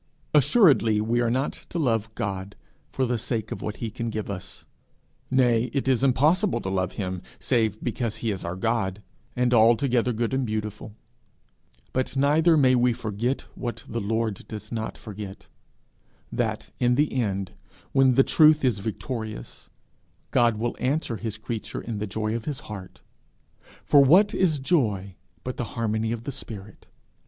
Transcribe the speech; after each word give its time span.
Assuredly 0.33 0.99
we 0.99 1.21
are 1.21 1.29
not 1.29 1.53
to 1.69 1.77
love 1.77 2.09
God 2.15 2.55
for 2.91 3.05
the 3.05 3.19
sake 3.19 3.51
of 3.51 3.61
what 3.61 3.77
he 3.77 3.91
can 3.91 4.09
give 4.09 4.31
us; 4.31 4.65
nay, 5.29 5.65
it 5.73 5.87
is 5.87 6.03
impossible 6.03 6.59
to 6.61 6.69
love 6.71 6.93
him 6.93 7.21
save 7.37 7.79
because 7.83 8.17
he 8.17 8.31
is 8.31 8.43
our 8.43 8.55
God, 8.55 9.03
and 9.35 9.53
altogether 9.53 10.11
good 10.11 10.33
and 10.33 10.43
beautiful; 10.43 10.95
but 11.93 12.17
neither 12.17 12.57
may 12.57 12.73
we 12.73 12.93
forget 12.93 13.41
what 13.53 13.83
the 13.87 14.01
Lord 14.01 14.47
does 14.47 14.71
not 14.71 14.97
forget, 14.97 15.45
that, 16.31 16.71
in 16.79 16.95
the 16.95 17.13
end, 17.13 17.51
when 17.91 18.15
the 18.15 18.23
truth 18.23 18.65
is 18.65 18.79
victorious, 18.79 19.69
God 20.31 20.57
will 20.57 20.75
answer 20.79 21.17
his 21.17 21.37
creature 21.37 21.79
in 21.79 21.99
the 21.99 22.07
joy 22.07 22.33
of 22.35 22.45
his 22.45 22.61
heart. 22.61 23.01
For 23.85 24.03
what 24.03 24.33
is 24.33 24.57
joy 24.57 25.13
but 25.43 25.57
the 25.57 25.63
harmony 25.77 26.11
of 26.11 26.23
the 26.23 26.31
spirit! 26.31 26.87